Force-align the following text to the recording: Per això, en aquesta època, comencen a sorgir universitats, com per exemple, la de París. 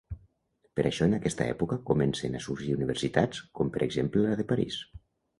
Per 0.77 0.83
això, 0.89 1.07
en 1.09 1.17
aquesta 1.17 1.45
època, 1.55 1.75
comencen 1.89 2.37
a 2.39 2.41
sorgir 2.45 2.77
universitats, 2.77 3.43
com 3.59 3.69
per 3.75 3.83
exemple, 3.89 4.23
la 4.23 4.39
de 4.41 4.47
París. 4.53 4.79